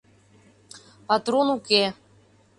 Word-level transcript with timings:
—Патрон 1.07 1.47
уке... 1.55 1.83